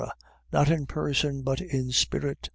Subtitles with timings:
[0.51, 2.49] .Not in person, but in spirit.